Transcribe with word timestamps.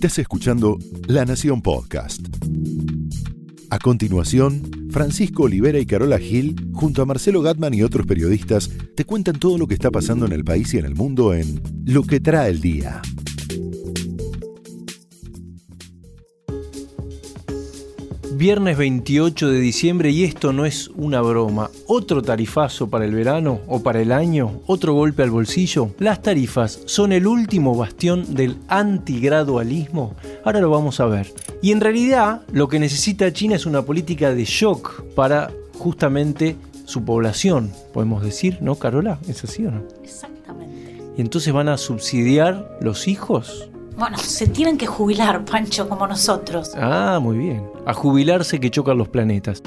Estás 0.00 0.20
escuchando 0.20 0.78
La 1.08 1.26
Nación 1.26 1.60
Podcast. 1.60 2.26
A 3.68 3.78
continuación, 3.78 4.88
Francisco 4.90 5.42
Olivera 5.42 5.78
y 5.78 5.84
Carola 5.84 6.18
Gil, 6.18 6.56
junto 6.72 7.02
a 7.02 7.04
Marcelo 7.04 7.42
Gatman 7.42 7.74
y 7.74 7.82
otros 7.82 8.06
periodistas, 8.06 8.70
te 8.96 9.04
cuentan 9.04 9.38
todo 9.38 9.58
lo 9.58 9.66
que 9.66 9.74
está 9.74 9.90
pasando 9.90 10.24
en 10.24 10.32
el 10.32 10.42
país 10.42 10.72
y 10.72 10.78
en 10.78 10.86
el 10.86 10.94
mundo 10.94 11.34
en 11.34 11.60
Lo 11.84 12.02
que 12.04 12.18
trae 12.18 12.48
el 12.48 12.62
día. 12.62 13.02
Viernes 18.40 18.78
28 18.78 19.50
de 19.50 19.60
diciembre 19.60 20.08
y 20.12 20.24
esto 20.24 20.54
no 20.54 20.64
es 20.64 20.88
una 20.96 21.20
broma. 21.20 21.68
Otro 21.86 22.22
tarifazo 22.22 22.88
para 22.88 23.04
el 23.04 23.14
verano 23.14 23.60
o 23.68 23.82
para 23.82 24.00
el 24.00 24.12
año, 24.12 24.62
otro 24.66 24.94
golpe 24.94 25.22
al 25.22 25.30
bolsillo. 25.30 25.90
Las 25.98 26.22
tarifas 26.22 26.80
son 26.86 27.12
el 27.12 27.26
último 27.26 27.76
bastión 27.76 28.34
del 28.34 28.56
antigradualismo. 28.68 30.16
Ahora 30.42 30.60
lo 30.60 30.70
vamos 30.70 31.00
a 31.00 31.04
ver. 31.04 31.30
Y 31.60 31.70
en 31.70 31.82
realidad 31.82 32.40
lo 32.50 32.66
que 32.66 32.78
necesita 32.78 33.30
China 33.30 33.56
es 33.56 33.66
una 33.66 33.82
política 33.82 34.32
de 34.32 34.46
shock 34.46 35.04
para 35.14 35.50
justamente 35.76 36.56
su 36.86 37.04
población, 37.04 37.70
podemos 37.92 38.22
decir, 38.22 38.56
¿no, 38.62 38.76
Carola? 38.76 39.18
¿Es 39.28 39.44
así 39.44 39.66
o 39.66 39.70
no? 39.70 39.82
Exactamente. 40.02 40.96
Y 41.14 41.20
entonces 41.20 41.52
van 41.52 41.68
a 41.68 41.76
subsidiar 41.76 42.78
los 42.80 43.06
hijos. 43.06 43.69
Bueno, 43.96 44.16
se 44.18 44.46
tienen 44.46 44.78
que 44.78 44.86
jubilar, 44.86 45.44
Pancho, 45.44 45.88
como 45.88 46.06
nosotros. 46.06 46.72
Ah, 46.76 47.18
muy 47.20 47.38
bien. 47.38 47.64
A 47.86 47.92
jubilarse 47.92 48.60
que 48.60 48.70
chocan 48.70 48.98
los 48.98 49.08
planetas. 49.08 49.62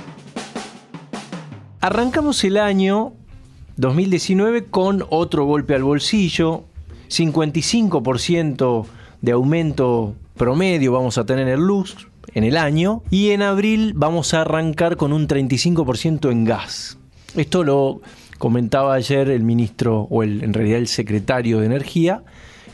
Arrancamos 1.82 2.44
el 2.44 2.58
año 2.58 3.14
2019 3.78 4.66
con 4.66 5.06
otro 5.10 5.46
golpe 5.46 5.76
al 5.76 5.84
bolsillo, 5.84 6.64
55% 7.10 8.86
de 9.22 9.32
aumento 9.32 10.16
promedio 10.36 10.92
vamos 10.92 11.18
a 11.18 11.26
tener 11.26 11.48
en 11.48 11.62
luz 11.62 12.08
en 12.34 12.44
el 12.44 12.58
año 12.58 13.04
y 13.10 13.30
en 13.30 13.42
abril 13.42 13.94
vamos 13.96 14.34
a 14.34 14.42
arrancar 14.42 14.98
con 14.98 15.14
un 15.14 15.28
35% 15.28 16.32
en 16.32 16.46
gas. 16.46 16.98
Esto 17.36 17.64
lo 17.64 18.02
comentaba 18.38 18.94
ayer 18.94 19.30
el 19.30 19.44
ministro, 19.44 20.08
o 20.10 20.24
el, 20.24 20.44
en 20.44 20.54
realidad 20.54 20.80
el 20.80 20.88
secretario 20.88 21.60
de 21.60 21.66
Energía, 21.66 22.24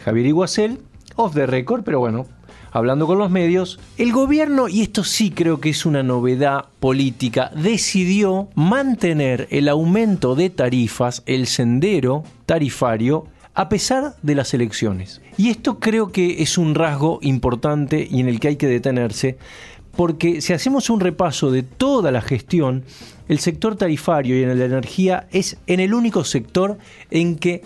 Javier 0.03 0.27
Iguacel, 0.27 0.79
off 1.19 1.33
the 1.33 1.45
record, 1.45 1.83
pero 1.83 1.99
bueno, 1.99 2.25
hablando 2.71 3.05
con 3.05 3.17
los 3.17 3.29
medios, 3.29 3.77
el 3.97 4.13
gobierno, 4.13 4.69
y 4.69 4.81
esto 4.81 5.03
sí 5.03 5.31
creo 5.31 5.59
que 5.59 5.69
es 5.69 5.85
una 5.85 6.01
novedad 6.01 6.67
política, 6.79 7.51
decidió 7.53 8.47
mantener 8.55 9.45
el 9.51 9.67
aumento 9.67 10.35
de 10.35 10.49
tarifas, 10.49 11.21
el 11.25 11.47
sendero 11.47 12.23
tarifario, 12.45 13.27
a 13.53 13.67
pesar 13.67 14.15
de 14.21 14.35
las 14.35 14.53
elecciones. 14.53 15.21
Y 15.35 15.49
esto 15.49 15.79
creo 15.79 16.13
que 16.13 16.41
es 16.41 16.57
un 16.57 16.73
rasgo 16.73 17.19
importante 17.21 18.07
y 18.09 18.21
en 18.21 18.29
el 18.29 18.39
que 18.39 18.47
hay 18.47 18.55
que 18.55 18.67
detenerse, 18.67 19.37
porque 19.97 20.39
si 20.39 20.53
hacemos 20.53 20.89
un 20.89 21.01
repaso 21.01 21.51
de 21.51 21.63
toda 21.63 22.13
la 22.13 22.21
gestión, 22.21 22.85
el 23.27 23.39
sector 23.39 23.75
tarifario 23.75 24.39
y 24.39 24.43
en 24.43 24.57
la 24.57 24.63
energía 24.63 25.27
es 25.31 25.57
en 25.67 25.81
el 25.81 25.93
único 25.93 26.23
sector 26.23 26.77
en 27.11 27.35
que 27.35 27.61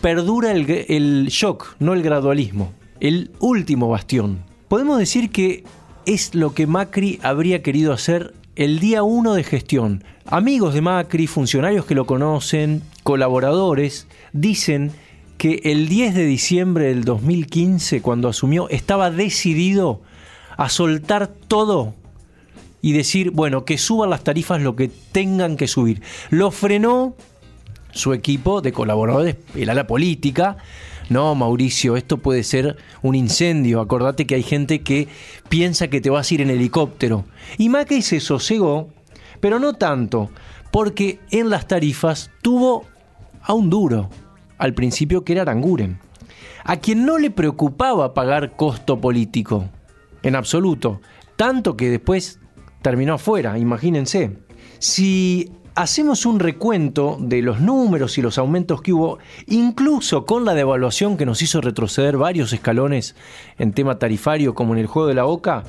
perdura 0.00 0.50
el, 0.50 0.68
el 0.88 1.28
shock, 1.28 1.76
no 1.78 1.94
el 1.94 2.02
gradualismo 2.02 2.72
el 3.00 3.30
último 3.40 3.88
bastión. 3.88 4.44
Podemos 4.68 4.98
decir 4.98 5.30
que 5.30 5.64
es 6.06 6.34
lo 6.34 6.54
que 6.54 6.66
Macri 6.66 7.18
habría 7.22 7.62
querido 7.62 7.92
hacer 7.92 8.34
el 8.56 8.80
día 8.80 9.02
uno 9.02 9.34
de 9.34 9.44
gestión. 9.44 10.04
Amigos 10.26 10.74
de 10.74 10.80
Macri, 10.80 11.26
funcionarios 11.26 11.84
que 11.84 11.94
lo 11.94 12.06
conocen, 12.06 12.82
colaboradores, 13.02 14.06
dicen 14.32 14.92
que 15.38 15.60
el 15.64 15.88
10 15.88 16.14
de 16.14 16.24
diciembre 16.24 16.86
del 16.86 17.04
2015, 17.04 18.00
cuando 18.00 18.28
asumió, 18.28 18.68
estaba 18.70 19.10
decidido 19.10 20.00
a 20.56 20.68
soltar 20.68 21.26
todo 21.26 21.94
y 22.80 22.92
decir, 22.92 23.30
bueno, 23.30 23.64
que 23.64 23.78
suban 23.78 24.10
las 24.10 24.24
tarifas 24.24 24.62
lo 24.62 24.76
que 24.76 24.88
tengan 25.12 25.56
que 25.56 25.68
subir. 25.68 26.02
Lo 26.30 26.50
frenó 26.50 27.14
su 27.92 28.12
equipo 28.12 28.60
de 28.60 28.72
colaboradores, 28.72 29.36
el 29.54 29.68
ala 29.70 29.86
política, 29.86 30.56
no, 31.08 31.34
Mauricio, 31.34 31.96
esto 31.96 32.18
puede 32.18 32.42
ser 32.42 32.76
un 33.02 33.14
incendio. 33.14 33.80
Acordate 33.80 34.26
que 34.26 34.34
hay 34.34 34.42
gente 34.42 34.80
que 34.80 35.08
piensa 35.48 35.88
que 35.88 36.00
te 36.00 36.10
vas 36.10 36.30
a 36.30 36.34
ir 36.34 36.40
en 36.40 36.50
helicóptero. 36.50 37.24
Y 37.58 37.68
Macri 37.68 38.02
se 38.02 38.20
sosegó, 38.20 38.88
pero 39.40 39.58
no 39.58 39.74
tanto, 39.74 40.30
porque 40.72 41.20
en 41.30 41.50
las 41.50 41.68
tarifas 41.68 42.30
tuvo 42.42 42.84
a 43.40 43.54
un 43.54 43.70
duro, 43.70 44.10
al 44.58 44.74
principio 44.74 45.24
que 45.24 45.34
era 45.34 45.42
Aranguren, 45.42 46.00
a 46.64 46.78
quien 46.78 47.06
no 47.06 47.18
le 47.18 47.30
preocupaba 47.30 48.12
pagar 48.12 48.56
costo 48.56 49.00
político, 49.00 49.68
en 50.22 50.34
absoluto, 50.34 51.00
tanto 51.36 51.76
que 51.76 51.90
después 51.90 52.40
terminó 52.82 53.14
afuera, 53.14 53.58
imagínense. 53.58 54.38
Si 54.78 55.52
hacemos 55.76 56.24
un 56.24 56.40
recuento 56.40 57.18
de 57.20 57.42
los 57.42 57.60
números 57.60 58.16
y 58.16 58.22
los 58.22 58.38
aumentos 58.38 58.80
que 58.80 58.94
hubo, 58.94 59.18
incluso 59.46 60.24
con 60.24 60.46
la 60.46 60.54
devaluación 60.54 61.18
que 61.18 61.26
nos 61.26 61.42
hizo 61.42 61.60
retroceder 61.60 62.16
varios 62.16 62.52
escalones 62.54 63.14
en 63.58 63.72
tema 63.72 63.98
tarifario 63.98 64.54
como 64.54 64.72
en 64.72 64.80
el 64.80 64.86
juego 64.86 65.06
de 65.06 65.14
la 65.14 65.24
boca, 65.24 65.64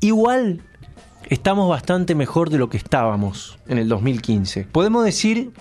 igual 0.00 0.60
estamos 1.30 1.68
bastante 1.68 2.16
mejor 2.16 2.50
de 2.50 2.58
lo 2.58 2.68
que 2.68 2.76
estábamos 2.76 3.56
en 3.68 3.78
el 3.78 3.88
2015. 3.88 4.66
Podemos 4.72 5.04
decir 5.04 5.52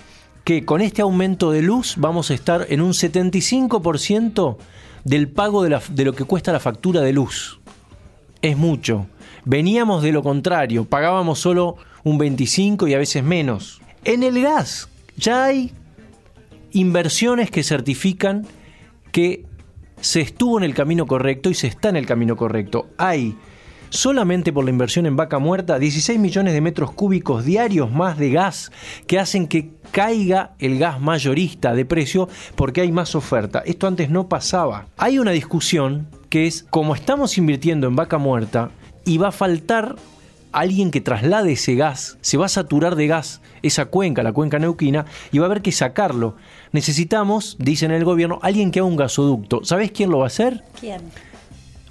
que 0.43 0.65
con 0.65 0.81
este 0.81 1.03
aumento 1.03 1.51
de 1.51 1.61
luz 1.61 1.93
vamos 1.97 2.31
a 2.31 2.33
estar 2.33 2.65
en 2.69 2.81
un 2.81 2.93
75% 2.93 4.57
del 5.03 5.29
pago 5.29 5.63
de, 5.63 5.79
de 5.91 6.05
lo 6.05 6.13
que 6.13 6.23
cuesta 6.23 6.51
la 6.51 6.59
factura 6.59 7.01
de 7.01 7.13
luz. 7.13 7.59
Es 8.41 8.57
mucho. 8.57 9.05
Veníamos 9.45 10.01
de 10.01 10.11
lo 10.11 10.23
contrario, 10.23 10.85
pagábamos 10.85 11.39
solo 11.39 11.75
un 12.03 12.17
25 12.17 12.87
y 12.87 12.95
a 12.95 12.97
veces 12.97 13.23
menos. 13.23 13.82
En 14.06 14.24
el 14.24 14.41
gas 14.41 14.90
ya 15.16 15.46
hay 15.46 15.72
inversiones 16.72 17.50
que 17.50 17.64
certifican 17.64 18.46
que 19.12 19.46
se 20.02 20.19
estuvo 20.19 20.58
en 20.58 20.66
el 20.66 20.74
camino 20.74 21.06
correcto 21.06 21.50
y 21.50 21.53
se 21.53 21.68
está 21.68 21.88
en 21.88 21.96
el 21.96 22.06
camino 22.06 22.36
correcto. 22.36 22.90
Hay 22.97 23.38
solamente 23.90 24.52
por 24.52 24.66
la 24.66 24.72
inversión 24.72 25.06
en 25.06 25.16
vaca 25.16 25.40
muerta 25.40 25.80
16 25.80 26.19
millones 26.19 26.53
de 26.53 26.59
metros 26.59 26.91
cúbicos 26.91 27.46
diarios 27.46 27.91
más 27.91 28.18
de 28.18 28.31
gas 28.31 28.72
que 29.08 29.19
hacen 29.19 29.47
que 29.47 29.69
caiga 29.91 30.56
el 30.59 30.80
gas 30.80 31.00
mayorista 31.00 31.74
de 31.74 31.85
precio 31.85 32.28
porque 32.56 32.81
hay 32.81 32.91
más 32.91 33.16
oferta. 33.16 33.64
Esto 33.66 33.88
antes 33.88 34.09
no 34.09 34.28
pasaba. 34.28 34.88
Hay 34.97 35.18
una 35.18 35.31
discusión 35.31 36.08
que 36.30 36.47
es 36.47 36.66
como 36.70 36.96
estamos 36.96 37.38
invirtiendo 37.38 37.88
en 37.88 37.96
vaca 37.96 38.18
muerta 38.18 38.72
y 39.06 39.18
va 39.18 39.30
a 39.30 39.31
faltar 39.31 39.96
alguien 40.53 40.91
que 40.91 41.02
traslade 41.02 41.52
ese 41.52 41.75
gas, 41.75 42.18
se 42.22 42.38
va 42.38 42.46
a 42.46 42.50
saturar 42.50 42.96
de 42.96 43.08
gas 43.08 43.41
esa 43.62 43.86
cuenca, 43.86 44.24
la 44.24 44.31
cuenca 44.31 44.59
neuquina, 44.59 45.06
y 45.31 45.40
va 45.40 45.46
a 45.46 45.50
haber 45.50 45.62
que 45.62 45.72
sacarlo. 45.72 46.36
Necesitamos, 46.72 47.58
dicen 47.59 47.91
el 47.91 48.06
gobierno, 48.06 48.40
alguien 48.41 48.72
que 48.72 48.80
haga 48.80 48.88
un 48.88 48.96
gasoducto. 48.96 49.66
¿Sabes 49.66 49.91
quién 49.91 50.09
lo 50.09 50.19
va 50.19 50.25
a 50.25 50.28
hacer? 50.28 50.64
¿Quién? 50.80 51.02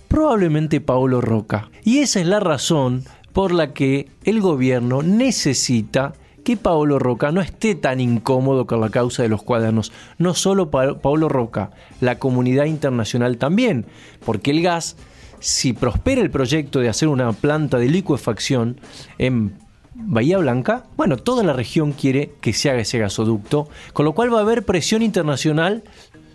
Probablemente 0.09 0.81
Paolo 0.81 1.21
Roca. 1.21 1.71
Y 1.85 1.99
esa 1.99 2.21
es 2.21 2.27
la 2.27 2.41
razón 2.41 3.05
por 3.33 3.53
la 3.53 3.73
que 3.73 4.09
el 4.25 4.41
gobierno 4.41 5.03
necesita 5.03 6.13
que 6.45 6.57
Paolo 6.57 6.99
Roca 6.99 7.31
no 7.31 7.41
esté 7.41 7.75
tan 7.75 8.01
incómodo 8.01 8.67
con 8.67 8.81
la 8.81 8.91
causa 8.91 9.23
de 9.23 9.29
los 9.29 9.43
cuadernos. 9.43 9.93
No 10.19 10.35
solo 10.35 10.71
Paolo 10.71 11.29
Roca, 11.29 11.71
la 12.01 12.19
comunidad 12.19 12.65
internacional 12.65 13.39
también, 13.39 13.87
porque 14.25 14.51
el 14.51 14.63
gas 14.63 14.97
si 15.43 15.73
prospera 15.73 16.23
el 16.23 16.31
proyecto 16.31 16.79
de 16.79 16.89
hacer 16.89 17.09
una 17.09 17.33
planta 17.33 17.79
de 17.79 17.89
licuefacción 17.89 18.81
en 19.19 19.59
Bahía 19.95 20.39
Blanca, 20.39 20.85
bueno, 20.97 21.17
toda 21.17 21.43
la 21.43 21.53
región 21.53 21.93
quiere 21.93 22.35
que 22.41 22.53
se 22.53 22.71
haga 22.71 22.81
ese 22.81 22.99
gasoducto, 22.99 23.69
con 23.93 24.05
lo 24.05 24.15
cual 24.15 24.33
va 24.33 24.39
a 24.39 24.43
haber 24.43 24.65
presión 24.65 25.03
internacional 25.03 25.83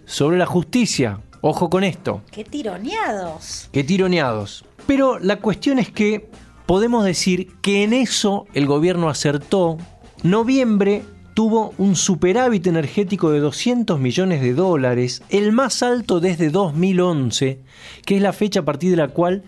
sobre 0.05 0.37
la 0.37 0.45
justicia. 0.45 1.21
Ojo 1.41 1.69
con 1.69 1.83
esto. 1.83 2.21
¡Qué 2.31 2.43
tironeados! 2.43 3.69
¡Qué 3.71 3.83
tironeados! 3.83 4.65
Pero 4.85 5.19
la 5.19 5.37
cuestión 5.37 5.79
es 5.79 5.89
que 5.89 6.29
podemos 6.65 7.05
decir 7.05 7.53
que 7.61 7.83
en 7.83 7.93
eso 7.93 8.45
el 8.53 8.65
gobierno 8.65 9.09
acertó. 9.09 9.77
Noviembre 10.23 11.03
tuvo 11.37 11.75
un 11.77 11.95
superávit 11.95 12.65
energético 12.65 13.29
de 13.29 13.39
200 13.39 13.99
millones 13.99 14.41
de 14.41 14.55
dólares, 14.55 15.21
el 15.29 15.51
más 15.51 15.83
alto 15.83 16.19
desde 16.19 16.49
2011, 16.49 17.59
que 18.05 18.15
es 18.15 18.23
la 18.23 18.33
fecha 18.33 18.61
a 18.61 18.65
partir 18.65 18.89
de 18.89 18.97
la 18.97 19.09
cual 19.09 19.43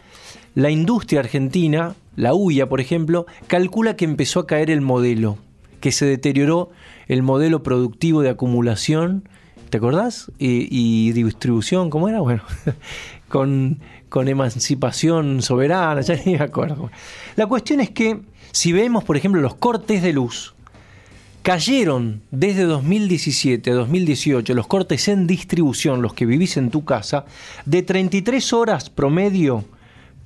la 0.53 0.69
industria 0.69 1.21
argentina, 1.21 1.95
la 2.15 2.36
UIA 2.36 2.69
por 2.69 2.80
ejemplo, 2.80 3.25
calcula 3.47 3.95
que 3.95 4.06
empezó 4.06 4.41
a 4.41 4.45
caer 4.45 4.69
el 4.69 4.81
modelo, 4.81 5.39
que 5.80 5.91
se 5.91 6.06
deterioró 6.06 6.69
el 7.07 7.24
modelo 7.24 7.63
productivo 7.63 8.21
de 8.21 8.30
acumulación, 8.30 9.27
¿te 9.71 9.80
acordás? 9.80 10.31
Y, 10.38 11.12
distribución, 11.13 11.89
¿cómo 11.89 12.07
era? 12.07 12.19
Bueno, 12.19 12.44
con, 13.30 13.80
con 14.09 14.27
emancipación 14.27 15.41
soberana, 15.41 16.01
ya 16.01 16.13
ni 16.24 16.33
me 16.33 16.44
acuerdo. 16.44 16.91
La 17.36 17.47
cuestión 17.47 17.80
es 17.80 17.89
que 17.89 18.21
si 18.51 18.74
vemos, 18.74 19.03
por 19.03 19.18
ejemplo, 19.18 19.41
los 19.41 19.56
cortes 19.56 20.03
de 20.03 20.13
luz, 20.13 20.53
cayeron 21.41 22.21
desde 22.31 22.63
2017 22.63 23.71
a 23.71 23.74
2018 23.74 24.53
los 24.53 24.68
cortes 24.68 25.07
en 25.07 25.27
distribución, 25.27 26.01
los 26.01 26.13
que 26.13 26.25
vivís 26.25 26.57
en 26.57 26.69
tu 26.69 26.86
casa, 26.86 27.25
de 27.65 27.81
33 27.81 28.53
horas 28.53 28.89
promedio 28.89 29.65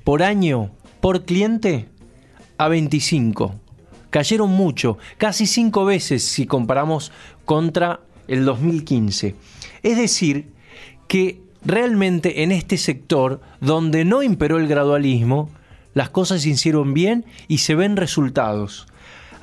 por 0.04 0.24
año, 0.24 0.72
por 1.02 1.26
cliente, 1.26 1.88
a 2.58 2.68
25. 2.68 3.56
Cayeron 4.10 4.52
mucho, 4.52 4.98
casi 5.18 5.48
cinco 5.48 5.86
veces 5.86 6.24
si 6.24 6.46
comparamos 6.46 7.12
contra 7.46 8.02
el 8.28 8.46
2015. 8.46 9.36
Es 9.82 9.98
decir, 9.98 10.52
que 11.08 11.42
realmente 11.66 12.44
en 12.44 12.52
este 12.52 12.78
sector, 12.78 13.42
donde 13.60 14.06
no 14.06 14.24
imperó 14.24 14.58
el 14.58 14.68
gradualismo, 14.68 15.50
las 15.94 16.10
cosas 16.10 16.42
se 16.42 16.50
hicieron 16.50 16.94
bien 16.94 17.26
y 17.48 17.60
se 17.60 17.76
ven 17.76 17.98
resultados. 17.98 18.88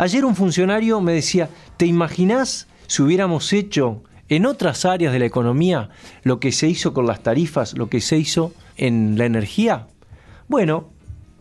Ayer 0.00 0.24
un 0.24 0.34
funcionario 0.34 1.02
me 1.02 1.12
decía, 1.12 1.50
¿te 1.76 1.84
imaginas 1.84 2.68
si 2.86 3.02
hubiéramos 3.02 3.52
hecho 3.52 4.02
en 4.30 4.46
otras 4.46 4.86
áreas 4.86 5.12
de 5.12 5.18
la 5.18 5.26
economía 5.26 5.90
lo 6.22 6.40
que 6.40 6.52
se 6.52 6.68
hizo 6.68 6.94
con 6.94 7.06
las 7.06 7.22
tarifas, 7.22 7.76
lo 7.76 7.90
que 7.90 8.00
se 8.00 8.16
hizo 8.16 8.54
en 8.78 9.18
la 9.18 9.26
energía? 9.26 9.88
Bueno, 10.48 10.88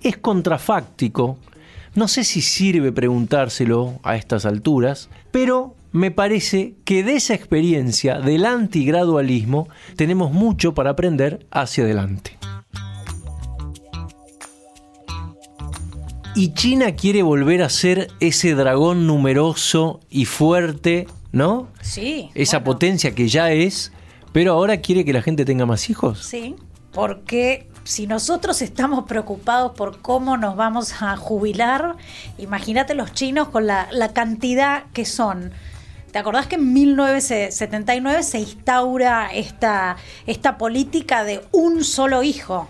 es 0.01 0.17
contrafáctico. 0.17 1.38
No 1.95 2.09
sé 2.09 2.25
si 2.25 2.41
sirve 2.41 2.91
preguntárselo 2.91 3.97
a 4.03 4.17
estas 4.17 4.45
alturas, 4.45 5.09
pero 5.31 5.77
me 5.94 6.12
parece 6.12 6.75
que 6.83 7.01
de 7.01 7.13
esa 7.13 7.35
experiencia 7.35 8.19
del 8.19 8.45
antigradualismo 8.45 9.69
tenemos 9.95 10.33
mucho 10.33 10.73
para 10.73 10.89
aprender 10.89 11.47
hacia 11.50 11.85
adelante. 11.85 12.38
Y 16.39 16.53
China 16.53 16.95
quiere 16.95 17.21
volver 17.21 17.62
a 17.62 17.68
ser 17.68 18.07
ese 18.21 18.56
dragón 18.56 19.06
numeroso 19.06 20.00
y 20.09 20.24
fuerte, 20.24 21.06
¿no? 21.33 21.68
Sí. 21.81 22.30
Esa 22.33 22.63
potencia 22.63 23.13
que 23.13 23.27
ya 23.27 23.51
es, 23.51 23.91
pero 24.31 24.53
ahora 24.53 24.77
quiere 24.77 25.03
que 25.03 25.12
la 25.12 25.21
gente 25.21 25.44
tenga 25.44 25.65
más 25.65 25.89
hijos. 25.89 26.25
Sí, 26.25 26.56
porque 26.94 27.68
si 27.83 28.07
nosotros 28.07 28.62
estamos 28.62 29.03
preocupados 29.03 29.74
por 29.75 30.01
cómo 30.01 30.38
nos 30.38 30.56
vamos 30.56 31.01
a 31.01 31.18
jubilar, 31.18 31.97
imagínate 32.38 32.95
los 32.95 33.12
chinos 33.12 33.50
con 33.50 33.68
la, 33.68 33.89
la 33.91 34.13
cantidad 34.13 34.86
que 34.94 35.03
son. 35.03 35.51
¿Te 36.13 36.19
acordás 36.19 36.47
que 36.47 36.56
en 36.56 36.71
1979 36.71 38.24
se 38.24 38.39
instaura 38.39 39.27
esta, 39.33 39.97
esta 40.25 40.57
política 40.57 41.25
de 41.25 41.41
un 41.51 41.83
solo 41.83 42.24
hijo? 42.24 42.69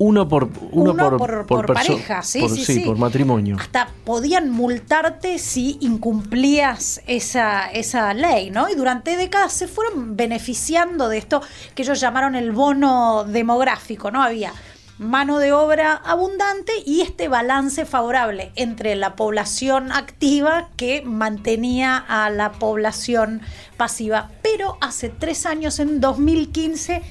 Uno 0.00 0.28
por 0.28 0.44
uno, 0.70 0.92
Uno 0.92 1.18
por, 1.18 1.18
por- 1.18 1.46
por 1.46 1.74
pareja, 1.74 2.22
sí, 2.22 2.40
por- 2.40 2.50
sí, 2.50 2.64
sí. 2.64 2.80
por 2.80 2.96
matrimonio. 2.98 3.56
Hasta 3.58 3.88
podían 4.04 4.48
multarte 4.50 5.38
si 5.38 5.76
incumplías 5.80 7.00
esa, 7.06 7.66
esa 7.70 8.14
ley, 8.14 8.50
¿no? 8.50 8.68
Y 8.68 8.74
durante 8.76 9.16
décadas 9.16 9.52
se 9.52 9.66
fueron 9.66 10.16
beneficiando 10.16 11.08
de 11.08 11.18
esto 11.18 11.42
que 11.74 11.82
ellos 11.82 11.98
llamaron 12.00 12.36
el 12.36 12.52
bono 12.52 13.24
demográfico, 13.24 14.10
¿no? 14.12 14.22
Había 14.22 14.52
mano 14.98 15.38
de 15.38 15.52
obra 15.52 15.94
abundante 15.94 16.72
y 16.84 17.02
este 17.02 17.28
balance 17.28 17.84
favorable 17.86 18.50
entre 18.56 18.96
la 18.96 19.14
población 19.14 19.92
activa 19.92 20.70
que 20.76 21.02
mantenía 21.02 21.96
a 21.96 22.30
la 22.30 22.50
población 22.52 23.40
pasiva. 23.76 24.30
Pero 24.42 24.76
hace 24.80 25.08
tres 25.08 25.46
años, 25.46 25.78
en 25.78 26.00
2015, 26.00 27.02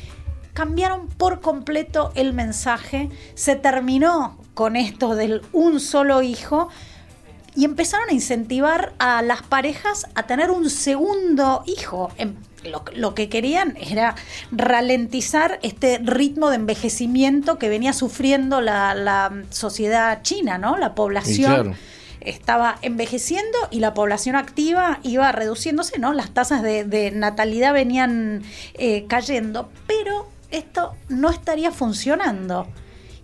cambiaron 0.57 1.07
por 1.07 1.39
completo 1.39 2.11
el 2.15 2.33
mensaje, 2.33 3.09
se 3.35 3.55
terminó 3.55 4.39
con 4.55 4.75
esto 4.75 5.13
del 5.13 5.43
un 5.53 5.79
solo 5.79 6.23
hijo 6.23 6.69
y 7.55 7.63
empezaron 7.63 8.09
a 8.09 8.13
incentivar 8.13 8.93
a 8.97 9.21
las 9.21 9.43
parejas 9.43 10.07
a 10.15 10.23
tener 10.23 10.49
un 10.49 10.71
segundo 10.71 11.61
hijo. 11.67 12.09
Em, 12.17 12.33
Lo, 12.63 12.83
lo 12.95 13.13
que 13.13 13.29
querían 13.29 13.77
era 13.79 14.15
ralentizar 14.51 15.59
este 15.61 15.99
ritmo 16.03 16.49
de 16.49 16.55
envejecimiento 16.55 17.59
que 17.59 17.69
venía 17.69 17.93
sufriendo 17.93 18.59
la, 18.59 18.95
la 18.95 19.31
sociedad 19.51 20.23
china, 20.23 20.57
¿no? 20.57 20.75
La 20.75 20.95
población 20.95 21.53
claro. 21.53 21.73
estaba 22.19 22.79
envejeciendo 22.81 23.57
y 23.69 23.79
la 23.79 23.93
población 23.93 24.35
activa 24.35 24.99
iba 25.03 25.31
reduciéndose, 25.31 25.99
¿no? 25.99 26.13
Las 26.13 26.31
tasas 26.31 26.63
de, 26.63 26.83
de 26.83 27.11
natalidad 27.11 27.73
venían 27.73 28.41
eh, 28.73 29.05
cayendo, 29.07 29.69
pero 29.85 30.25
esto 30.51 30.95
no 31.09 31.29
estaría 31.29 31.71
funcionando. 31.71 32.67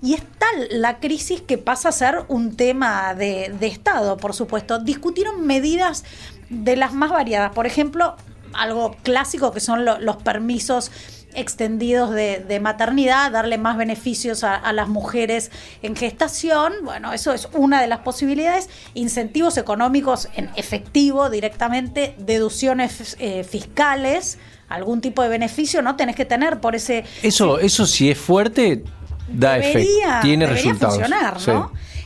Y 0.01 0.15
es 0.15 0.23
tal 0.37 0.67
la 0.69 0.99
crisis 0.99 1.41
que 1.41 1.57
pasa 1.57 1.89
a 1.89 1.91
ser 1.93 2.25
un 2.27 2.57
tema 2.57 3.13
de, 3.13 3.55
de 3.57 3.67
Estado, 3.67 4.17
por 4.17 4.33
supuesto. 4.33 4.79
Discutieron 4.79 5.45
medidas 5.47 6.03
de 6.49 6.75
las 6.75 6.93
más 6.93 7.11
variadas. 7.11 7.53
Por 7.53 7.65
ejemplo, 7.65 8.17
algo 8.53 8.95
clásico 9.03 9.51
que 9.53 9.61
son 9.61 9.85
lo- 9.85 9.99
los 9.99 10.17
permisos 10.17 10.91
extendidos 11.35 12.11
de, 12.11 12.39
de 12.39 12.59
maternidad, 12.59 13.31
darle 13.31 13.57
más 13.57 13.75
beneficios 13.77 14.43
a, 14.43 14.55
a 14.55 14.71
las 14.73 14.87
mujeres 14.87 15.51
en 15.81 15.95
gestación. 15.95 16.73
Bueno, 16.83 17.13
eso 17.13 17.31
es 17.33 17.47
una 17.53 17.81
de 17.81 17.87
las 17.87 17.99
posibilidades. 17.99 18.69
Incentivos 18.93 19.57
económicos 19.57 20.27
en 20.35 20.51
efectivo 20.57 21.29
directamente, 21.29 22.13
deducciones 22.19 23.15
eh, 23.19 23.43
fiscales, 23.45 24.37
algún 24.75 25.01
tipo 25.01 25.21
de 25.23 25.29
beneficio 25.29 25.81
no 25.81 25.95
tenés 25.95 26.15
que 26.15 26.25
tener 26.25 26.59
por 26.59 26.75
ese 26.75 27.03
Eso, 27.21 27.59
eso 27.59 27.85
si 27.85 28.09
es 28.11 28.17
fuerte, 28.17 28.83
da 29.27 29.57
efecto, 29.57 29.89
tiene 30.21 30.45
debería 30.45 30.71
resultados. 30.73 30.95
funcionar. 30.95 31.37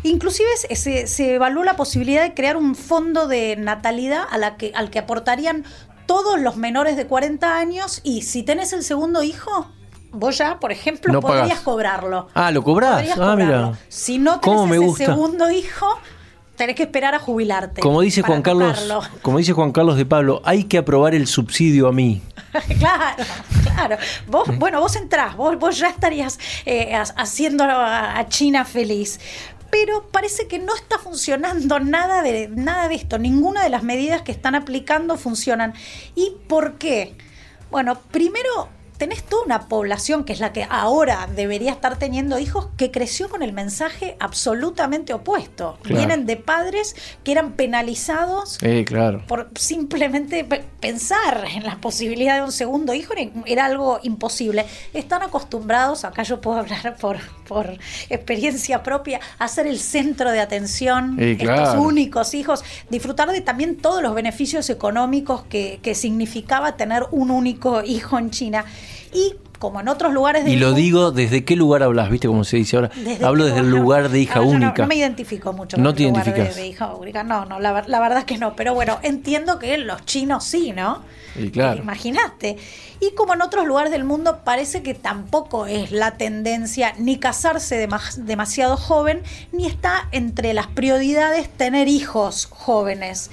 Inclusive 0.03 0.47
se, 0.75 1.07
se, 1.07 1.33
evaluó 1.35 1.63
la 1.63 1.75
posibilidad 1.75 2.21
de 2.23 2.33
crear 2.33 2.55
un 2.55 2.75
fondo 2.75 3.27
de 3.27 3.55
natalidad 3.57 4.23
a 4.29 4.37
la 4.37 4.55
que, 4.55 4.71
al 4.75 4.89
que 4.89 4.99
aportarían 4.99 5.65
todos 6.05 6.39
los 6.39 6.55
menores 6.55 6.95
de 6.95 7.07
40 7.07 7.57
años 7.57 7.99
y 8.03 8.21
si 8.21 8.43
tenés 8.43 8.71
el 8.73 8.83
segundo 8.83 9.23
hijo, 9.23 9.67
vos 10.11 10.37
ya, 10.37 10.59
por 10.59 10.71
ejemplo, 10.71 11.11
No 11.11 11.19
podrías 11.19 11.47
pagás. 11.49 11.59
cobrarlo. 11.61 12.27
Ah, 12.33 12.51
¿lo 12.51 12.63
cobrás? 12.63 12.93
Podrías 13.01 13.19
Ah, 13.19 13.35
mira. 13.35 13.71
Si 13.89 14.17
no 14.19 14.39
¿Cómo 14.39 14.63
tenés 14.63 14.69
me 14.69 14.75
ese 14.77 14.85
gusta? 14.85 15.05
segundo 15.07 15.51
hijo, 15.51 15.87
tenés 16.57 16.75
que 16.75 16.83
esperar 16.83 17.15
a 17.15 17.19
jubilarte. 17.19 17.80
Como 17.81 18.01
dice 18.01 18.21
Juan 18.24 18.42
Carlos, 18.42 18.74
tocarlo. 18.74 19.01
como 19.21 19.38
dice 19.38 19.54
Juan 19.54 19.71
Carlos 19.71 19.95
de 19.95 20.06
Pablo, 20.06 20.42
hay 20.44 20.65
que 20.65 20.77
aprobar 20.77 21.15
el 21.15 21.27
subsidio 21.27 21.88
a 21.88 21.94
mí. 21.94 22.21
claro, 22.80 23.24
claro. 23.63 23.98
Vos, 24.27 24.50
bueno, 24.57 24.81
vos 24.81 24.95
entrás, 24.95 25.38
vos, 25.38 25.57
vos 25.57 25.77
ya 25.77 25.88
estarías 25.88 26.39
eh, 26.65 26.94
ha- 26.95 27.04
haciendo 27.15 27.63
a, 27.63 28.18
a 28.18 28.27
China 28.27 28.65
feliz. 28.65 29.19
Pero 29.69 30.07
parece 30.12 30.48
que 30.48 30.59
no 30.59 30.74
está 30.74 30.98
funcionando 30.98 31.80
nada 31.80 32.21
de, 32.24 32.48
nada 32.48 32.88
de 32.88 32.95
esto. 32.95 33.18
Ninguna 33.19 33.63
de 33.63 33.69
las 33.69 33.83
medidas 33.83 34.21
que 34.21 34.31
están 34.31 34.56
aplicando 34.56 35.18
funcionan. 35.18 35.74
¿Y 36.15 36.33
por 36.48 36.77
qué? 36.77 37.15
Bueno, 37.69 38.00
primero 38.12 38.69
tenés 38.97 39.23
toda 39.23 39.44
una 39.45 39.67
población 39.67 40.23
que 40.23 40.33
es 40.33 40.39
la 40.39 40.51
que 40.53 40.65
ahora 40.69 41.27
debería 41.35 41.71
estar 41.71 41.97
teniendo 41.97 42.39
hijos 42.39 42.67
que 42.77 42.91
creció 42.91 43.29
con 43.29 43.44
el 43.44 43.53
mensaje 43.53 44.17
absolutamente 44.19 45.13
opuesto. 45.13 45.77
Claro. 45.83 45.98
Vienen 45.98 46.25
de 46.25 46.38
padres 46.38 46.95
que 47.24 47.31
eran 47.31 47.53
penalizados 47.53 48.57
Eh, 48.62 48.83
claro. 48.86 49.24
por 49.27 49.50
simplemente 49.55 50.43
pe- 50.43 50.63
pensar 50.79 51.45
en 51.53 51.63
la 51.63 51.77
posibilidad 51.77 52.36
de 52.36 52.41
un 52.43 52.51
segundo 52.51 52.93
hijo 52.93 53.13
era, 53.45 53.65
algo 53.65 54.00
imposible. 54.03 54.65
Están 54.93 55.22
acostumbrados, 55.24 56.03
acá 56.05 56.24
yo 56.24 56.41
puedo 56.41 56.57
hablar 56.57 56.95
por, 57.00 57.17
por 57.48 57.77
experiencia 58.10 58.83
propia, 58.83 59.19
a 59.39 59.48
ser 59.48 59.67
el 59.67 59.79
centro 59.79 60.31
de 60.31 60.39
atención, 60.39 61.17
estos 61.19 61.45
claro. 61.48 61.81
únicos 61.81 62.33
hijos, 62.33 62.63
disfrutar 62.89 63.31
de 63.31 63.41
también 63.41 63.77
todos 63.77 64.01
los 64.01 64.13
beneficios 64.15 64.69
económicos 64.69 65.43
que, 65.50 65.79
que 65.81 65.95
significaba 65.95 66.77
tener 66.77 67.03
un 67.12 67.31
único 67.31 67.83
hijo 67.83 68.17
en 68.17 68.31
China. 68.31 68.65
Y 69.13 69.35
como 69.59 69.79
en 69.81 69.87
otros 69.87 70.13
lugares 70.13 70.45
del 70.45 70.53
Y 70.53 70.57
lo 70.57 70.71
digo, 70.73 71.09
¿desde 71.11 71.43
qué 71.43 71.55
lugar 71.55 71.81
hablas? 71.81 72.11
¿Viste 72.11 72.27
cómo 72.27 72.43
se 72.43 72.57
dice 72.57 72.75
ahora? 72.75 72.91
¿Desde 72.95 73.25
Hablo 73.25 73.45
desde 73.45 73.61
el 73.61 73.71
lugar 73.71 74.09
de 74.09 74.19
hija 74.19 74.39
no- 74.39 74.45
única. 74.47 74.83
No, 74.83 74.87
me 74.87 74.95
identifico 74.95 75.51
mucho 75.51 75.77
No 75.77 75.85
con 75.89 75.95
te 75.95 76.03
el 76.03 76.09
lugar 76.09 76.25
de, 76.33 76.53
de 76.53 76.67
hija 76.67 76.93
única. 76.93 77.23
No, 77.23 77.45
no, 77.45 77.59
la, 77.59 77.83
la 77.87 77.99
verdad 77.99 78.23
que 78.23 78.37
no. 78.37 78.55
Pero 78.55 78.75
bueno, 78.75 78.99
entiendo 79.01 79.57
que 79.57 79.77
los 79.79 80.05
chinos 80.05 80.43
sí, 80.43 80.73
¿no? 80.73 81.01
Y 81.35 81.49
claro. 81.49 81.81
Imaginaste. 81.81 82.57
Y 82.99 83.11
como 83.15 83.33
en 83.33 83.41
otros 83.41 83.65
lugares 83.65 83.91
del 83.91 84.03
mundo, 84.03 84.41
parece 84.43 84.83
que 84.83 84.93
tampoco 84.93 85.65
es 85.65 85.91
la 85.91 86.17
tendencia 86.17 86.93
ni 86.99 87.17
casarse 87.17 87.87
dema- 87.87 88.13
demasiado 88.15 88.77
joven, 88.77 89.23
ni 89.51 89.65
está 89.65 90.07
entre 90.11 90.53
las 90.53 90.67
prioridades 90.67 91.49
tener 91.49 91.87
hijos 91.87 92.45
jóvenes. 92.51 93.31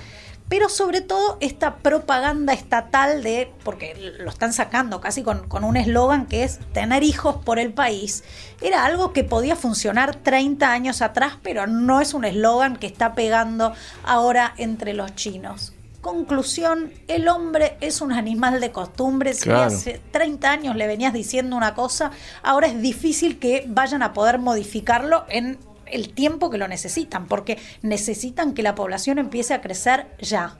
Pero 0.48 0.68
sobre 0.68 1.00
todo 1.00 1.38
esta 1.40 1.76
propaganda 1.76 2.52
estatal 2.52 3.22
de, 3.22 3.50
porque 3.64 4.14
lo 4.18 4.28
están 4.28 4.52
sacando 4.52 5.00
casi 5.00 5.22
con, 5.22 5.48
con 5.48 5.64
un 5.64 5.76
eslogan 5.76 6.26
que 6.26 6.44
es 6.44 6.60
tener 6.72 7.02
hijos 7.02 7.36
por 7.44 7.58
el 7.58 7.72
país, 7.72 8.24
era 8.60 8.84
algo 8.84 9.12
que 9.12 9.24
podía 9.24 9.56
funcionar 9.56 10.16
30 10.16 10.70
años 10.70 11.00
atrás, 11.02 11.38
pero 11.42 11.66
no 11.66 12.00
es 12.00 12.12
un 12.14 12.24
eslogan 12.24 12.76
que 12.76 12.86
está 12.86 13.14
pegando 13.14 13.72
ahora 14.04 14.52
entre 14.58 14.92
los 14.92 15.14
chinos. 15.14 15.72
Conclusión, 16.02 16.92
el 17.08 17.28
hombre 17.28 17.78
es 17.80 18.02
un 18.02 18.12
animal 18.12 18.60
de 18.60 18.70
costumbres. 18.70 19.38
Si 19.38 19.44
Claro. 19.44 19.62
hace 19.74 20.02
30 20.10 20.50
años 20.50 20.76
le 20.76 20.86
venías 20.86 21.14
diciendo 21.14 21.56
una 21.56 21.74
cosa, 21.74 22.10
ahora 22.42 22.66
es 22.66 22.78
difícil 22.82 23.38
que 23.38 23.64
vayan 23.66 24.02
a 24.02 24.12
poder 24.12 24.38
modificarlo 24.38 25.24
en 25.30 25.58
el 25.94 26.12
tiempo 26.12 26.50
que 26.50 26.58
lo 26.58 26.68
necesitan, 26.68 27.26
porque 27.26 27.58
necesitan 27.82 28.52
que 28.54 28.62
la 28.62 28.74
población 28.74 29.18
empiece 29.18 29.54
a 29.54 29.60
crecer 29.60 30.06
ya. 30.20 30.58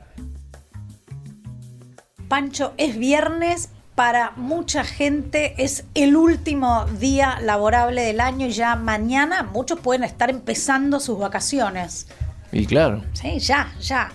Pancho, 2.27 2.73
es 2.77 2.97
viernes, 2.97 3.69
para 3.95 4.31
mucha 4.31 4.83
gente 4.83 5.55
es 5.57 5.85
el 5.93 6.17
último 6.17 6.85
día 6.99 7.39
laborable 7.41 8.01
del 8.01 8.19
año 8.19 8.47
y 8.47 8.51
ya 8.51 8.75
mañana 8.75 9.43
muchos 9.43 9.79
pueden 9.79 10.03
estar 10.03 10.29
empezando 10.29 10.99
sus 10.99 11.17
vacaciones. 11.17 12.07
Y 12.51 12.65
claro. 12.65 13.03
Sí, 13.13 13.39
ya, 13.39 13.73
ya. 13.79 14.11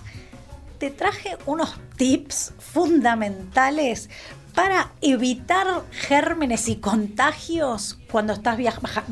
Te 0.77 0.91
traje 0.91 1.37
unos 1.45 1.75
tips 1.97 2.53
fundamentales 2.59 4.09
para 4.53 4.91
evitar 5.01 5.67
gérmenes 5.91 6.67
y 6.69 6.77
contagios 6.77 7.97
cuando 8.11 8.33
estás, 8.33 8.57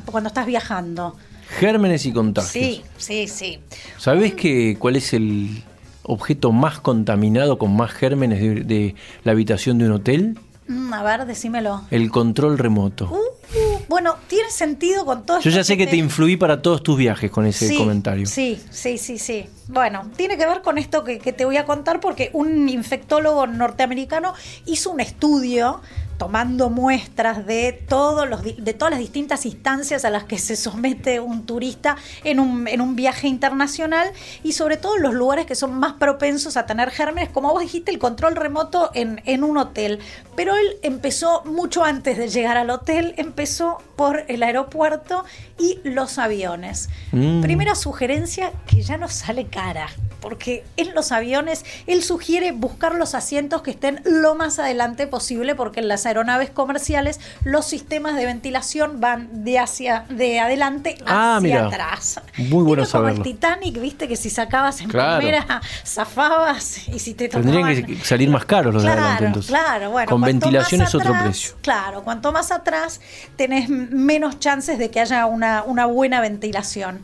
cuando 0.05 0.27
estás 0.27 0.45
viajando. 0.45 1.17
Gérmenes 1.57 2.05
y 2.05 2.13
contagios. 2.13 2.51
Sí, 2.51 2.83
sí, 2.97 3.27
sí. 3.27 3.59
¿Sabes 3.97 4.33
que, 4.35 4.77
cuál 4.79 4.95
es 4.95 5.13
el 5.13 5.63
objeto 6.03 6.51
más 6.51 6.79
contaminado 6.79 7.57
con 7.57 7.75
más 7.75 7.91
gérmenes 7.91 8.39
de 8.67 8.95
la 9.23 9.31
habitación 9.31 9.77
de 9.77 9.85
un 9.85 9.91
hotel? 9.93 10.39
Mm, 10.67 10.93
a 10.93 11.03
ver, 11.03 11.25
decímelo. 11.25 11.81
El 11.89 12.11
control 12.11 12.59
remoto. 12.59 13.09
Uh, 13.11 13.79
bueno, 13.87 14.15
tiene 14.27 14.51
sentido 14.51 15.03
con 15.03 15.25
todo 15.25 15.39
Yo 15.39 15.49
ya 15.49 15.63
sé 15.63 15.75
que 15.77 15.87
te... 15.87 15.97
influí 15.97 16.37
para 16.37 16.61
todos 16.61 16.83
tus 16.83 16.95
viajes 16.95 17.31
con 17.31 17.47
ese 17.47 17.75
comentario. 17.75 18.27
Sí, 18.27 18.61
sí, 18.69 18.99
sí, 18.99 19.17
sí. 19.17 19.45
Bueno, 19.67 20.11
tiene 20.15 20.37
que 20.37 20.45
ver 20.45 20.61
con 20.61 20.77
esto 20.77 21.03
que, 21.03 21.17
que 21.17 21.33
te 21.33 21.45
voy 21.45 21.57
a 21.57 21.65
contar 21.65 21.99
porque 21.99 22.29
un 22.33 22.69
infectólogo 22.69 23.47
norteamericano 23.47 24.35
hizo 24.67 24.91
un 24.91 24.99
estudio 24.99 25.81
tomando 26.19 26.69
muestras 26.69 27.47
de, 27.47 27.71
todos 27.71 28.29
los, 28.29 28.43
de 28.43 28.73
todas 28.73 28.91
las 28.91 28.99
distintas 28.99 29.45
instancias 29.45 30.03
a 30.03 30.09
las 30.09 30.25
que 30.25 30.37
se 30.37 30.57
somete 30.57 31.21
un 31.21 31.45
turista 31.45 31.95
en 32.25 32.41
un, 32.41 32.67
en 32.67 32.81
un 32.81 32.95
viaje 32.95 33.27
internacional 33.27 34.11
y 34.43 34.51
sobre 34.51 34.75
todo 34.75 34.97
los 34.97 35.13
lugares 35.13 35.45
que 35.45 35.55
son 35.55 35.79
más 35.79 35.93
propensos 35.93 36.57
a 36.57 36.65
tener 36.65 36.91
gérmenes, 36.91 37.29
como 37.29 37.51
vos 37.51 37.61
dijiste, 37.61 37.89
el 37.89 37.99
control 37.99 38.35
remoto 38.35 38.91
en, 38.93 39.21
en 39.25 39.45
un 39.45 39.57
hotel. 39.57 39.99
Pero 40.35 40.55
él 40.55 40.75
empezó 40.83 41.41
mucho 41.45 41.85
antes 41.85 42.17
de 42.17 42.27
llegar 42.27 42.57
al 42.57 42.69
hotel, 42.69 43.13
empezó 43.17 43.77
por 43.95 44.25
el 44.27 44.43
aeropuerto 44.43 45.23
y 45.57 45.79
los 45.85 46.17
aviones. 46.17 46.89
Mm. 47.13 47.41
Primera 47.41 47.75
sugerencia 47.75 48.51
que 48.67 48.81
ya 48.81 48.97
no 48.97 49.07
sale 49.07 49.47
cara 49.47 49.87
porque 50.21 50.63
en 50.77 50.93
los 50.93 51.11
aviones 51.11 51.65
él 51.87 52.03
sugiere 52.03 52.51
buscar 52.51 52.95
los 52.95 53.15
asientos 53.15 53.61
que 53.61 53.71
estén 53.71 54.01
lo 54.05 54.35
más 54.35 54.59
adelante 54.59 55.07
posible, 55.07 55.55
porque 55.55 55.79
en 55.79 55.87
las 55.87 56.05
aeronaves 56.05 56.49
comerciales 56.49 57.19
los 57.43 57.65
sistemas 57.65 58.15
de 58.15 58.25
ventilación 58.25 58.99
van 58.99 59.43
de 59.43 59.59
hacia 59.59 60.05
de 60.09 60.39
adelante 60.39 60.97
ah, 61.05 61.37
hacia 61.37 61.67
atrás. 61.67 62.21
Muy 62.37 62.63
bueno 62.63 62.83
como 62.89 63.07
el 63.07 63.21
Titanic, 63.21 63.79
viste 63.79 64.07
que 64.07 64.15
si 64.15 64.29
sacabas 64.29 64.81
en 64.81 64.89
primera 64.89 65.61
zafabas 65.85 66.87
y 66.87 66.99
si 66.99 67.13
te 67.13 67.29
tomaban... 67.29 67.53
Tendrían 67.53 67.85
que 67.85 68.05
salir 68.05 68.29
más 68.29 68.45
caros 68.45 68.73
los 68.73 68.83
de 68.83 68.89
adelante 68.89 69.25
entonces. 69.25 69.49
Claro, 69.49 69.91
bueno. 69.91 70.09
Con 70.09 70.21
ventilación 70.21 70.81
es 70.81 70.93
otro 70.95 71.13
precio. 71.21 71.55
Claro, 71.61 72.03
cuanto 72.03 72.31
más 72.31 72.51
atrás 72.51 73.01
tenés 73.35 73.69
menos 73.69 74.39
chances 74.39 74.77
de 74.77 74.89
que 74.89 74.99
haya 74.99 75.25
una, 75.25 75.63
una 75.63 75.85
buena 75.85 76.21
ventilación. 76.21 77.01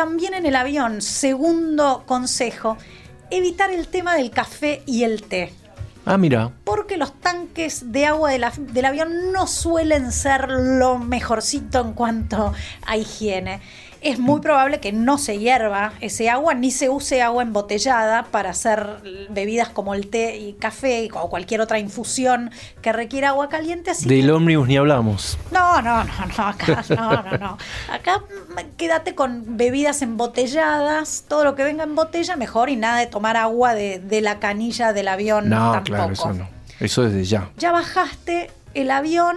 También 0.00 0.32
en 0.32 0.46
el 0.46 0.56
avión, 0.56 1.02
segundo 1.02 2.04
consejo, 2.06 2.78
evitar 3.30 3.70
el 3.70 3.86
tema 3.86 4.14
del 4.14 4.30
café 4.30 4.82
y 4.86 5.04
el 5.04 5.24
té. 5.24 5.52
Ah, 6.06 6.16
mira. 6.16 6.52
Porque 6.64 6.96
los 6.96 7.12
tanques 7.20 7.92
de 7.92 8.06
agua 8.06 8.30
del 8.30 8.84
avión 8.86 9.30
no 9.30 9.46
suelen 9.46 10.10
ser 10.10 10.48
lo 10.48 10.96
mejorcito 10.98 11.82
en 11.82 11.92
cuanto 11.92 12.54
a 12.86 12.96
higiene 12.96 13.60
es 14.02 14.18
muy 14.18 14.40
probable 14.40 14.80
que 14.80 14.92
no 14.92 15.18
se 15.18 15.38
hierva 15.38 15.92
ese 16.00 16.30
agua 16.30 16.54
ni 16.54 16.70
se 16.70 16.88
use 16.88 17.22
agua 17.22 17.42
embotellada 17.42 18.24
para 18.24 18.50
hacer 18.50 18.96
bebidas 19.28 19.68
como 19.68 19.94
el 19.94 20.08
té 20.08 20.38
y 20.38 20.54
café 20.54 21.08
o 21.12 21.28
cualquier 21.28 21.60
otra 21.60 21.78
infusión 21.78 22.50
que 22.80 22.92
requiera 22.92 23.30
agua 23.30 23.48
caliente. 23.48 23.90
Así 23.90 24.08
Del 24.08 24.30
ómnibus 24.30 24.68
ni 24.68 24.76
hablamos. 24.76 25.38
No, 25.50 25.82
no, 25.82 26.04
no, 26.04 26.26
no, 26.38 26.46
acá 26.46 26.84
no, 26.88 27.22
no, 27.22 27.38
no. 27.38 27.58
Acá 27.92 28.22
quédate 28.76 29.14
con 29.14 29.56
bebidas 29.56 30.02
embotelladas, 30.02 31.24
todo 31.28 31.44
lo 31.44 31.54
que 31.54 31.64
venga 31.64 31.84
en 31.84 31.94
botella 31.94 32.36
mejor 32.36 32.70
y 32.70 32.76
nada 32.76 32.98
de 32.98 33.06
tomar 33.06 33.36
agua 33.36 33.74
de, 33.74 34.20
la 34.20 34.38
canilla 34.38 34.92
del 34.92 35.08
avión. 35.08 35.48
No, 35.48 35.82
claro, 35.84 36.12
eso 36.12 36.32
no. 36.32 36.48
Eso 36.78 37.02
desde 37.02 37.24
ya. 37.24 37.50
Ya 37.58 37.72
bajaste 37.72 38.50
el 38.74 38.90
avión 38.90 39.36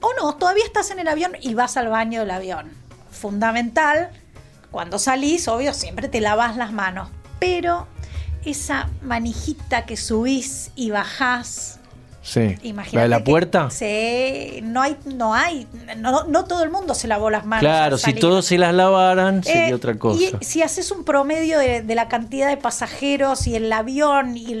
o 0.00 0.12
no, 0.20 0.34
todavía 0.36 0.64
estás 0.64 0.90
en 0.90 0.98
el 0.98 1.08
avión 1.08 1.32
y 1.40 1.54
vas 1.54 1.76
al 1.76 1.88
baño 1.88 2.20
del 2.20 2.30
avión 2.30 2.83
fundamental. 3.14 4.10
Cuando 4.70 4.98
salís, 4.98 5.48
obvio, 5.48 5.72
siempre 5.72 6.08
te 6.08 6.20
lavas 6.20 6.56
las 6.56 6.72
manos. 6.72 7.08
Pero 7.38 7.86
esa 8.44 8.88
manijita 9.02 9.86
que 9.86 9.96
subís 9.96 10.70
y 10.74 10.90
bajás. 10.90 11.80
Sí. 12.22 12.56
¿La 12.92 13.02
de 13.02 13.08
la 13.08 13.22
puerta? 13.22 13.68
Sí, 13.68 14.60
no 14.62 14.80
hay, 14.80 14.96
no 15.04 15.34
hay, 15.34 15.68
no, 15.98 16.44
todo 16.46 16.64
el 16.64 16.70
mundo 16.70 16.94
se 16.94 17.06
lavó 17.06 17.28
las 17.28 17.44
manos. 17.44 17.60
Claro, 17.60 17.98
si 17.98 18.14
todos 18.14 18.46
se 18.46 18.56
las 18.56 18.72
lavaran 18.72 19.44
sería 19.44 19.68
eh, 19.68 19.74
otra 19.74 19.98
cosa. 19.98 20.38
Y 20.40 20.42
si 20.42 20.62
haces 20.62 20.90
un 20.90 21.04
promedio 21.04 21.58
de, 21.58 21.84
la 21.94 22.08
cantidad 22.08 22.48
de 22.48 22.56
pasajeros 22.56 23.46
y 23.46 23.56
el 23.56 23.70
avión 23.70 24.38
y, 24.38 24.54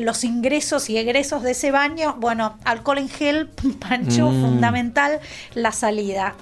los 0.00 0.24
ingresos 0.24 0.90
y 0.90 0.98
egresos 0.98 1.42
de 1.42 1.52
ese 1.52 1.70
baño, 1.70 2.16
bueno, 2.18 2.58
alcohol 2.64 2.98
en 2.98 3.08
gel, 3.08 3.48
pancho, 3.80 4.28
mm. 4.28 4.42
fundamental, 4.42 5.20
la 5.54 5.72
salida 5.72 6.34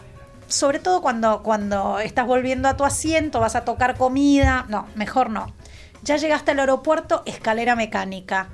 sobre 0.48 0.78
todo 0.80 1.00
cuando, 1.00 1.42
cuando 1.42 2.00
estás 2.00 2.26
volviendo 2.26 2.68
a 2.68 2.76
tu 2.76 2.84
asiento, 2.84 3.40
vas 3.40 3.54
a 3.54 3.64
tocar 3.64 3.96
comida. 3.96 4.66
No, 4.68 4.86
mejor 4.94 5.30
no. 5.30 5.54
Ya 6.02 6.16
llegaste 6.16 6.50
al 6.50 6.60
aeropuerto, 6.60 7.22
escalera 7.26 7.76
mecánica 7.76 8.48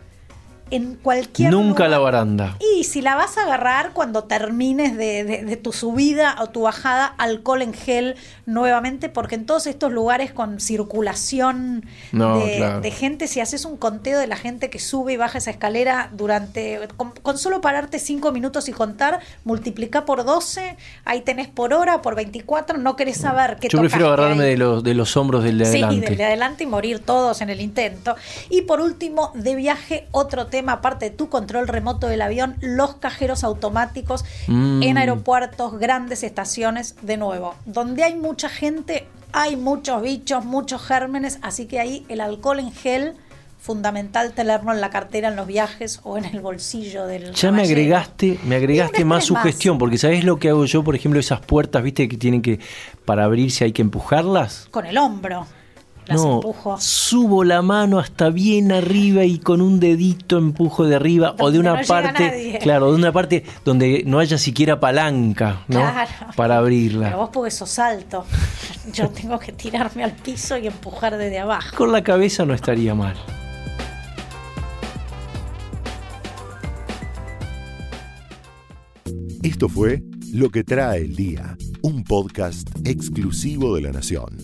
en 0.71 0.94
cualquier 0.94 1.50
Nunca 1.50 1.88
la 1.88 1.99
baranda. 1.99 2.56
Y 2.75 2.85
si 2.85 3.02
la 3.02 3.14
vas 3.14 3.37
a 3.38 3.42
agarrar 3.42 3.92
cuando 3.92 4.25
termines 4.25 4.97
de, 4.97 5.59
tu 5.62 5.73
subida 5.73 6.37
o 6.40 6.49
tu 6.49 6.62
bajada, 6.62 7.06
alcohol 7.06 7.62
en 7.62 7.75
gel 7.75 8.16
nuevamente, 8.47 9.09
porque 9.09 9.35
en 9.35 9.47
todos 9.47 9.66
estos 9.66 9.92
lugares 9.92 10.33
con 10.33 10.61
circulación 10.61 11.85
de, 12.12 12.90
gente, 12.90 13.28
si 13.28 13.40
haces 13.40 13.64
un 13.64 13.76
conteo 13.76 14.18
de 14.18 14.26
la 14.26 14.37
gente 14.37 14.71
que 14.71 14.78
sube 14.78 15.12
y 15.12 15.16
baja 15.16 15.38
esa 15.38 15.50
escalera 15.50 16.11
durante, 16.12 16.80
con, 16.97 17.38
solo 17.38 17.61
pararte 17.61 17.99
cinco 17.99 18.33
minutos 18.33 18.68
y 18.68 18.73
contar, 18.73 19.21
multiplica 19.44 20.04
por 20.04 20.25
12, 20.25 20.76
ahí 21.04 21.21
tenés 21.21 21.49
por 21.49 21.75
hora, 21.75 22.02
por 22.02 22.14
24, 22.14 22.78
no 22.78 22.97
querés 22.97 23.18
saber 23.18 23.59
qué 23.61 23.68
Yo 23.68 23.78
prefiero 23.78 24.06
agarrarme 24.06 24.44
de 24.44 24.56
los, 24.56 24.83
de 24.83 24.94
los 24.94 25.16
hombros 25.16 25.44
del 25.44 25.59
de 25.59 25.66
adelante. 25.66 25.94
Sí, 25.94 26.00
del 26.00 26.16
de 26.16 26.25
adelante 26.25 26.64
y 26.64 26.66
morir 26.66 27.00
todos 27.00 27.42
en 27.42 27.50
el 27.50 27.61
intento. 27.61 28.16
Y 28.50 28.62
por 28.62 28.80
último, 28.80 29.30
de 29.35 29.54
viaje, 29.54 30.09
otro 30.11 30.47
tema 30.47 30.54
aparte 30.69 31.11
de 31.11 31.11
tu 31.11 31.29
control 31.29 31.69
remoto 31.69 32.07
del 32.07 32.23
avión, 32.23 32.57
los 32.61 32.95
cajeros 32.97 33.45
automáticos 33.45 34.25
mm. 34.47 34.83
en 34.83 34.99
aeropuertos, 34.99 35.79
grandes 35.79 36.23
estaciones, 36.23 36.97
de 37.03 37.17
nuevo. 37.17 37.55
Donde 37.67 38.05
hay 38.05 38.15
mucha 38.15 38.49
gente, 38.49 39.07
hay 39.33 39.57
muchos 39.57 40.03
bichos, 40.03 40.45
muchos 40.45 40.83
gérmenes, 40.83 41.39
así 41.43 41.67
que 41.67 41.81
ahí 41.81 42.07
el 42.09 42.21
alcohol 42.21 42.61
en 42.61 42.73
gel 42.73 43.15
fundamental 43.59 44.35
tenerlo 44.35 44.73
en 44.73 44.83
la 44.83 44.91
cartera 44.91 45.29
en 45.29 45.37
los 45.37 45.47
viajes 45.47 46.01
o 46.05 46.19
en 46.19 46.27
el 46.27 46.41
bolsillo 46.41 47.07
del 47.07 47.33
Ya 47.33 47.51
me 47.51 47.63
agregaste, 47.63 48.39
me 48.45 48.57
agregaste 48.57 49.07
más 49.07 49.25
sugestión, 49.25 49.79
porque 49.79 49.97
¿sabes 49.97 50.23
lo 50.23 50.39
que 50.39 50.51
hago 50.51 50.67
yo, 50.67 50.85
por 50.85 50.95
ejemplo, 50.95 51.19
esas 51.19 51.41
puertas, 51.41 51.83
viste, 51.83 52.07
que 52.07 52.19
tienen 52.19 52.43
que 52.43 52.61
para 53.07 53.25
abrirse 53.25 53.65
hay 53.65 53.73
que 53.73 53.81
empujarlas? 53.81 54.69
Con 54.71 54.85
el 54.85 54.99
hombro 54.99 55.47
no, 56.09 56.41
Subo 56.79 57.45
la 57.45 57.63
mano 57.63 57.99
hasta 57.99 58.31
bien 58.31 58.73
arriba 58.73 59.25
y 59.25 59.39
con 59.39 59.61
un 59.61 59.81
dedito 59.81 60.39
empujo 60.39 60.85
de 60.85 60.97
arriba 60.97 61.35
o 61.39 61.51
de 61.51 61.59
una 61.59 61.83
parte, 61.83 62.59
claro, 62.63 62.91
de 62.91 62.99
una 62.99 63.13
parte 63.13 63.45
donde 63.65 64.03
no 64.07 64.19
haya 64.19 64.39
siquiera 64.39 64.81
palanca, 64.81 65.65
¿no? 65.69 65.83
Para 66.37 66.59
abrirla. 66.59 67.07
Pero 67.07 67.19
vos 67.19 67.31
porque 67.33 67.51
sos 67.51 67.79
alto. 67.79 68.25
Yo 68.93 69.09
tengo 69.09 69.39
que 69.39 69.53
tirarme 69.53 70.05
al 70.05 70.13
piso 70.13 70.59
y 70.59 70.67
empujar 70.67 71.17
desde 71.17 71.39
abajo. 71.39 71.77
Con 71.77 71.93
la 71.93 72.03
cabeza 72.03 72.45
no 72.45 72.55
estaría 72.55 72.95
mal. 72.95 73.15
Esto 79.43 79.69
fue 79.69 80.03
Lo 80.33 80.51
que 80.51 80.65
trae 80.65 81.03
el 81.03 81.15
día, 81.15 81.57
un 81.83 82.03
podcast 82.03 82.69
exclusivo 82.85 83.77
de 83.77 83.83
La 83.83 83.93
Nación. 83.93 84.44